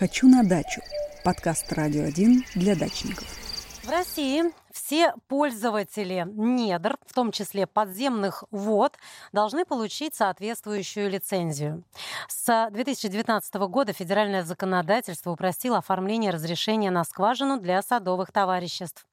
[0.00, 0.80] «Хочу на дачу»–
[1.24, 3.28] подкаст «Радио 1» для дачников.
[3.84, 8.96] В России все пользователи недр, в том числе подземных вод,
[9.32, 11.84] должны получить соответствующую лицензию.
[12.28, 19.06] С 2019 года федеральное законодательство упростило оформление разрешения на скважину для садовых товариществ.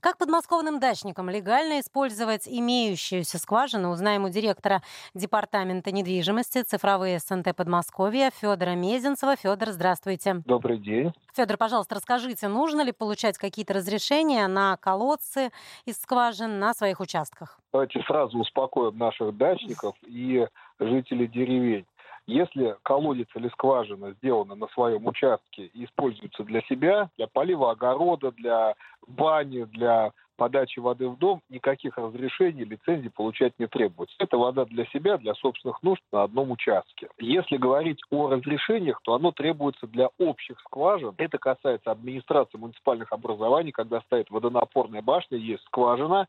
[0.00, 4.82] Как подмосковным дачникам легально использовать имеющуюся скважину, узнаем у директора
[5.14, 9.36] Департамента недвижимости цифровые СНТ Подмосковья Федора Мезенцева.
[9.36, 10.42] Федор, здравствуйте.
[10.44, 11.12] Добрый день.
[11.34, 15.50] Федор, пожалуйста, расскажите, нужно ли получать какие-то разрешения на колодцы
[15.84, 17.58] из скважин на своих участках?
[17.72, 20.46] Давайте сразу успокоим наших дачников и
[20.80, 21.84] жителей деревень.
[22.26, 28.32] Если колодец или скважина сделаны на своем участке и используются для себя, для полива огорода,
[28.32, 28.74] для
[29.06, 34.14] бани, для подачи воды в дом, никаких разрешений, лицензий получать не требуется.
[34.18, 37.08] Это вода для себя, для собственных нужд на одном участке.
[37.18, 41.14] Если говорить о разрешениях, то оно требуется для общих скважин.
[41.18, 46.26] Это касается администрации муниципальных образований, когда стоит водонапорная башня, есть скважина,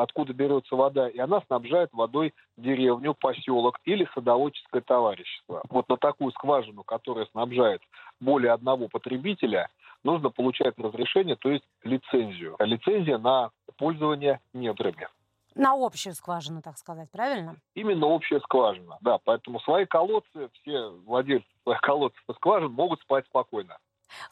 [0.00, 5.62] откуда берется вода, и она снабжает водой деревню, поселок или садоводческое товарищество.
[5.68, 7.82] Вот на такую скважину, которая снабжает
[8.20, 9.68] более одного потребителя,
[10.04, 12.56] нужно получать разрешение, то есть лицензию.
[12.58, 15.08] Лицензия на пользование недрами.
[15.54, 17.56] На общую скважину, так сказать, правильно?
[17.74, 19.18] Именно общая скважина, да.
[19.24, 23.76] Поэтому свои колодцы, все владельцы своих колодцев и скважин могут спать спокойно.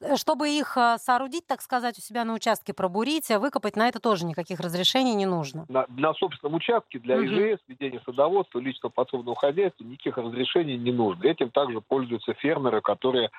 [0.00, 3.88] Э, чтобы их э, соорудить, так сказать, у себя на участке, пробурить, э, выкопать, на
[3.88, 5.66] это тоже никаких разрешений не нужно.
[5.68, 11.24] На, для собственном участке, для ИЖС, ведения садоводства, личного подсобного хозяйства никаких разрешений не нужно.
[11.24, 13.30] Этим также пользуются фермеры, которые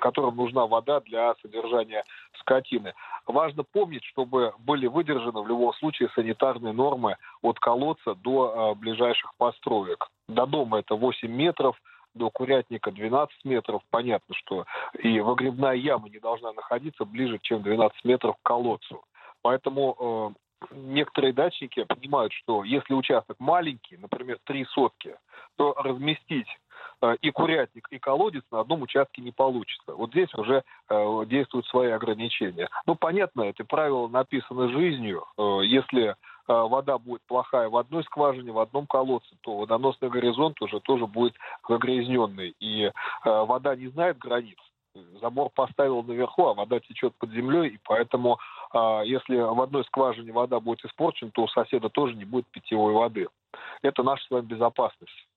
[0.00, 2.02] которым нужна вода для содержания
[2.40, 2.94] скотины.
[3.24, 10.08] Важно помнить, чтобы были выдержаны в любом случае санитарные нормы от колодца до ближайших построек.
[10.26, 11.80] До дома это 8 метров,
[12.18, 14.66] до курятника 12 метров, понятно, что
[14.98, 19.02] и выгребная яма не должна находиться ближе, чем 12 метров к колодцу.
[19.42, 25.14] Поэтому э, некоторые дачники понимают, что если участок маленький, например, три сотки,
[25.56, 26.48] то разместить
[27.02, 29.94] э, и курятник, и колодец на одном участке не получится.
[29.94, 32.68] Вот здесь уже э, действуют свои ограничения.
[32.86, 35.24] Ну, понятно, это правило написано жизнью.
[35.36, 36.16] Э, если
[36.48, 41.34] вода будет плохая в одной скважине, в одном колодце, то водоносный горизонт уже тоже будет
[41.68, 42.54] загрязненный.
[42.60, 42.90] И
[43.22, 44.58] а, вода не знает границ.
[45.20, 48.38] Забор поставил наверху, а вода течет под землей, и поэтому,
[48.72, 52.92] а, если в одной скважине вода будет испорчена, то у соседа тоже не будет питьевой
[52.94, 53.28] воды.
[53.82, 55.28] Это наша с вами безопасность.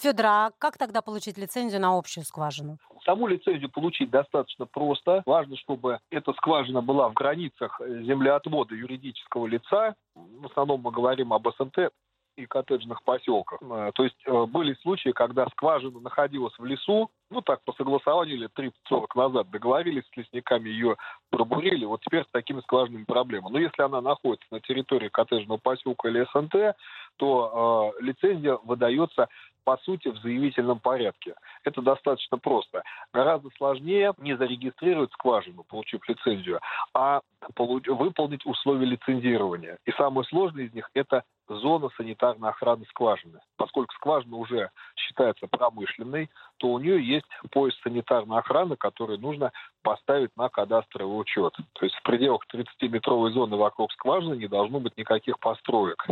[0.00, 2.78] Федор, а как тогда получить лицензию на общую скважину?
[3.08, 5.22] Саму лицензию получить достаточно просто.
[5.24, 9.94] Важно, чтобы эта скважина была в границах землеотвода юридического лица.
[10.14, 11.90] В основном мы говорим об СНТ
[12.36, 13.60] и коттеджных поселках.
[13.62, 18.36] Э, то есть э, были случаи, когда скважина находилась в лесу, ну так, по согласованию
[18.36, 20.96] лет 30-40 назад договорились с лесниками, ее
[21.30, 23.48] пробурили, вот теперь с такими скважинами проблема.
[23.48, 26.76] Но если она находится на территории коттеджного поселка или СНТ,
[27.16, 29.28] то э, лицензия выдается
[29.68, 31.34] по сути, в заявительном порядке.
[31.62, 32.82] Это достаточно просто.
[33.12, 36.60] Гораздо сложнее не зарегистрировать скважину, получив лицензию,
[36.94, 37.20] а
[37.54, 39.76] выполнить условия лицензирования.
[39.84, 43.40] И самое сложное из них– это зона санитарной охраны скважины.
[43.56, 50.36] Поскольку скважина уже считается промышленной, то у нее есть пояс санитарной охраны, который нужно поставить
[50.36, 51.54] на кадастровый учет.
[51.72, 56.04] То есть в пределах 30-метровой зоны вокруг скважины не должно быть никаких построек.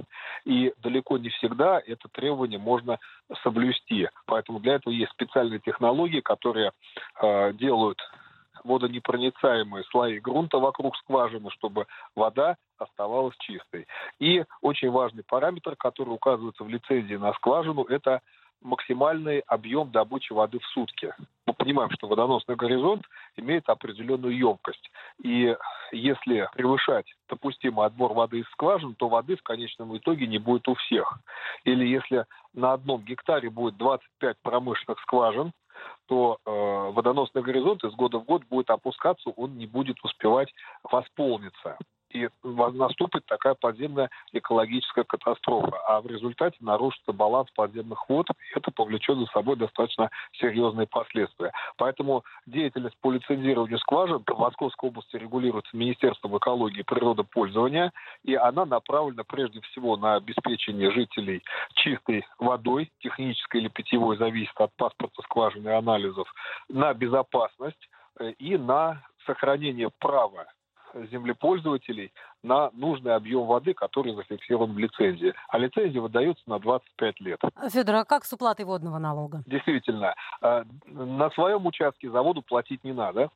[0.44, 2.98] И далеко не всегда это требование можно
[3.42, 4.08] соблюсти.
[4.26, 6.72] Поэтому для этого есть специальные технологии, которые
[7.20, 7.98] э, делают
[8.66, 13.86] водонепроницаемые слои грунта вокруг скважины, чтобы вода оставалась чистой.
[14.18, 18.20] И очень важный параметр, который указывается в лицензии на скважину, это
[18.62, 21.12] максимальный объем добычи воды в сутки.
[21.46, 23.04] Мы понимаем, что водоносный горизонт
[23.36, 24.90] имеет определенную емкость.
[25.22, 25.56] И
[25.92, 30.74] если превышать допустимый отбор воды из скважин, то воды в конечном итоге не будет у
[30.74, 31.18] всех.
[31.64, 35.52] Или если на одном гектаре будет 25 промышленных скважин,
[36.06, 36.50] то э,
[36.92, 40.52] водоносный горизонт из года в год будет опускаться, он не будет успевать
[40.82, 41.78] восполниться
[42.16, 45.78] и наступит такая подземная экологическая катастрофа.
[45.86, 51.52] А в результате нарушится баланс подземных вод, и это повлечет за собой достаточно серьезные последствия.
[51.76, 57.92] Поэтому деятельность по лицензированию скважин в Московской области регулируется Министерством экологии и природопользования,
[58.24, 61.42] и она направлена прежде всего на обеспечение жителей
[61.74, 66.32] чистой водой, технической или питьевой, зависит от паспорта скважины и анализов,
[66.68, 70.46] на безопасность э, и на сохранение права
[71.10, 72.12] землепользователей
[72.42, 75.34] на нужный объем воды, который зафиксирован в лицензии.
[75.48, 77.40] А лицензия выдается на 25 лет.
[77.70, 79.42] Федор, а как с уплатой водного налога?
[79.46, 83.30] Действительно, э, на своем участке за воду платить не надо.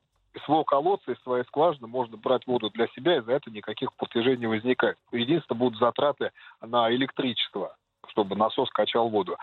[0.45, 4.37] Своего колодца, из своей скважины можно брать воду для себя, и за это никаких платежей
[4.37, 4.97] не возникает.
[5.11, 6.31] Единственное, будут затраты
[6.61, 7.75] на электричество,
[8.07, 9.35] чтобы насос качал воду.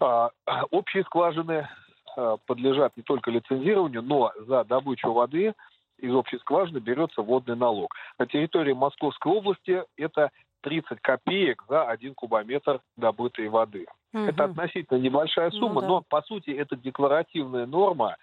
[0.00, 0.30] А,
[0.70, 1.68] общие скважины
[2.16, 5.54] э, подлежат не только лицензированию, но за добычу воды
[5.98, 7.94] из общей скважины берется водный налог.
[8.18, 10.30] На территории Московской области это
[10.62, 13.86] 30 копеек за один кубометр добытой воды.
[14.12, 14.24] Угу.
[14.24, 15.86] Это относительно небольшая ну сумма, ну, да.
[15.86, 18.16] но по сути это декларативная норма,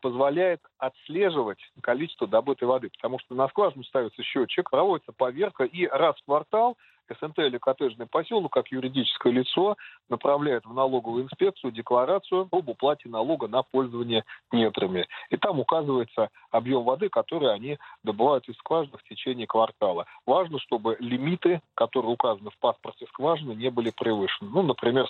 [0.00, 6.16] позволяет отслеживать количество добытой воды, потому что на скважину ставится счетчик, проводится поверка, и раз
[6.16, 6.76] в квартал
[7.08, 9.76] СНТ или коттеджный поселок, как юридическое лицо,
[10.08, 15.06] направляет в налоговую инспекцию декларацию об уплате налога на пользование недрами.
[15.30, 20.06] И там указывается объем воды, который они добывают из скважины в течение квартала.
[20.26, 24.50] Важно, чтобы лимиты, которые указаны в паспорте скважины, не были превышены.
[24.50, 25.06] Ну, например,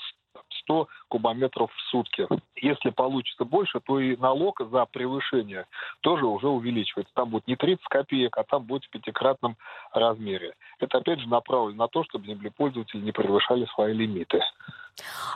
[0.62, 2.26] 100 кубометров в сутки.
[2.56, 5.66] Если получится больше, то и налог за превышение
[6.00, 7.12] тоже уже увеличивается.
[7.14, 9.56] Там будет не 30 копеек, а там будет в пятикратном
[9.92, 10.54] размере.
[10.78, 14.40] Это опять же направлено на то, чтобы землепользователи не превышали свои лимиты.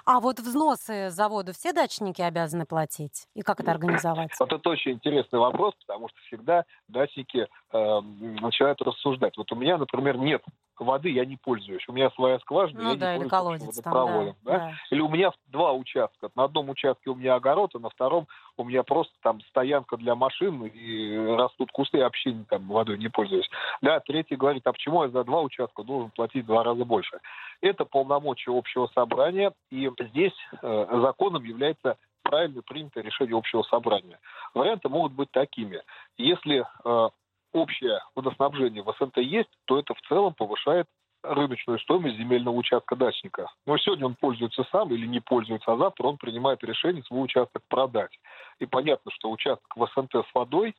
[0.07, 3.27] А вот взносы заводу все дачники обязаны платить?
[3.35, 4.31] И как это организовать?
[4.39, 8.01] Вот это очень интересный вопрос, потому что всегда дачники э,
[8.41, 9.37] начинают рассуждать.
[9.37, 10.43] Вот у меня, например, нет
[10.85, 11.87] воды, я не пользуюсь.
[11.89, 14.35] У меня своя скважина, ну, я да, не или пользуюсь колодец водопроводом.
[14.35, 14.59] Там, да, да?
[14.59, 14.75] Да.
[14.91, 16.31] Или у меня два участка.
[16.35, 20.15] На одном участке у меня огород, а на втором у меня просто там стоянка для
[20.15, 23.49] машин, и растут кусты, и вообще там водой не пользуюсь.
[23.83, 27.21] Да, третий говорит, а почему я за два участка должен платить в два раза больше?
[27.61, 34.19] Это полномочия общего собрания, и здесь э, законом является правильно принятое решение общего собрания.
[34.55, 35.83] Варианты могут быть такими.
[36.17, 37.09] Если э,
[37.53, 40.87] общее водоснабжение в СНТ есть, то это в целом повышает
[41.23, 43.51] рыночную стоимость земельного участка дачника.
[43.67, 47.63] Но сегодня он пользуется сам или не пользуется, а завтра он принимает решение свой участок
[47.69, 48.13] продать.
[48.59, 50.75] И понятно, что участок в СНТ с водой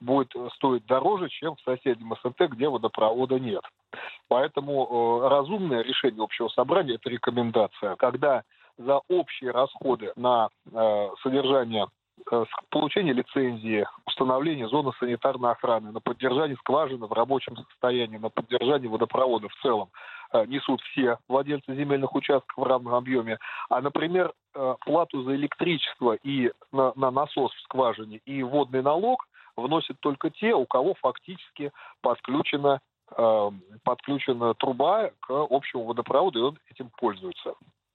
[0.00, 3.62] будет стоить дороже, чем в соседнем СНТ, где водопровода нет.
[4.28, 7.96] Поэтому э, разумное решение общего собрания– это рекомендация.
[7.96, 8.42] Когда
[8.78, 11.88] за общие расходы на э, содержание Э,
[12.70, 19.48] получение лицензии, установление зоны санитарной охраны, на поддержание скважины в рабочем состоянии, на поддержание водопровода
[19.48, 19.90] в целом
[20.32, 23.38] э, несут все владельцы земельных участков в равном объеме.
[23.68, 29.26] А, например, э, плату за электричество и на, на насос в скважине и водный налог
[29.56, 32.80] вносят только те, у кого фактически подключена
[33.84, 37.52] подключена труба к общему водопроводу, и он этим пользуется.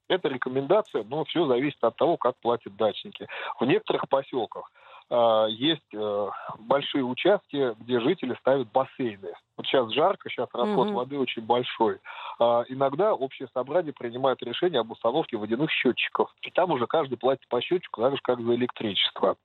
[0.10, 3.28] Это рекомендация, но все зависит от того, как платят дачники.
[3.60, 4.72] В некоторых поселках
[5.10, 9.34] э, есть э, большие участки, где жители ставят бассейны.
[9.58, 10.94] Вот сейчас жарко, сейчас расход mm-hmm.
[10.94, 12.00] воды очень большой.
[12.40, 16.34] Э, иногда общее собрание принимает решение об установке водяных счетчиков.
[16.42, 19.36] И там уже каждый платит по счетчику, так же, как за электричество.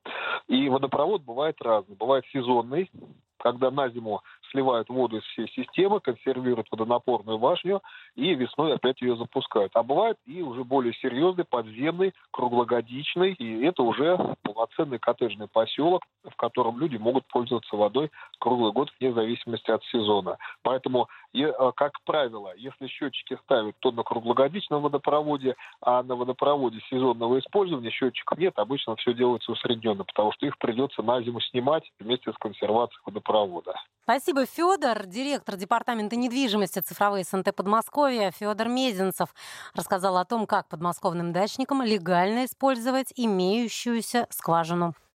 [0.47, 1.95] И водопровод бывает разный.
[1.95, 2.89] Бывает сезонный,
[3.37, 4.21] когда на зиму
[4.53, 7.81] сливают воду из всей системы, консервируют водонапорную башню
[8.15, 9.71] и весной опять ее запускают.
[9.75, 16.35] А бывает и уже более серьезный, подземный, круглогодичный, и это уже полноценный коттеджный поселок, в
[16.35, 20.37] котором люди могут пользоваться водой круглый год вне зависимости от сезона.
[20.61, 27.39] Поэтому, э, как правило, если счетчики ставят то на круглогодичном водопроводе, а на водопроводе сезонного
[27.39, 32.31] использования счетчиков нет, обычно все делается усредненно, потому что их придется на зиму снимать вместе
[32.31, 33.73] с консервацией водопровода.
[34.03, 39.33] Спасибо, Федор, директор департамента недвижимости цифровые СНТ Подмосковья Федор Мезенцев
[39.73, 44.93] рассказал о том, как подмосковным дачникам легально использовать имеющуюся скважину.